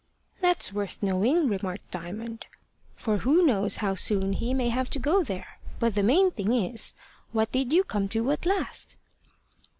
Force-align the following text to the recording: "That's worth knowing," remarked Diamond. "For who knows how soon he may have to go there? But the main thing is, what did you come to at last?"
"That's 0.41 0.73
worth 0.73 0.97
knowing," 1.03 1.47
remarked 1.47 1.91
Diamond. 1.91 2.47
"For 2.95 3.17
who 3.19 3.45
knows 3.45 3.77
how 3.85 3.93
soon 3.93 4.33
he 4.33 4.51
may 4.51 4.69
have 4.69 4.89
to 4.89 4.97
go 4.99 5.21
there? 5.21 5.59
But 5.79 5.93
the 5.93 6.01
main 6.01 6.31
thing 6.31 6.51
is, 6.53 6.95
what 7.33 7.51
did 7.51 7.71
you 7.71 7.83
come 7.83 8.07
to 8.07 8.31
at 8.31 8.47
last?" 8.47 8.97